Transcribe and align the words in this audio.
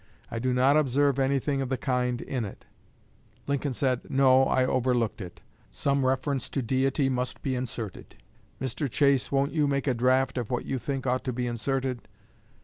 I 0.31 0.39
do 0.39 0.51
not 0.51 0.77
observe 0.77 1.19
anything 1.19 1.61
of 1.61 1.69
the 1.69 1.77
kind 1.77 2.21
in 2.23 2.43
it." 2.43 2.65
Lincoln 3.45 3.71
said: 3.71 4.09
"No, 4.09 4.45
I 4.45 4.65
overlooked 4.65 5.21
it. 5.21 5.43
Some 5.69 6.03
reference 6.03 6.49
to 6.49 6.63
Deity 6.63 7.07
must 7.07 7.43
be 7.43 7.53
inserted. 7.53 8.15
Mr. 8.59 8.89
Chase, 8.89 9.31
won't 9.31 9.51
you 9.53 9.67
make 9.67 9.85
a 9.85 9.93
draft 9.93 10.39
of 10.39 10.49
what 10.49 10.65
you 10.65 10.79
think 10.79 11.05
ought 11.05 11.23
to 11.25 11.33
be 11.33 11.45
inserted?" 11.45 12.07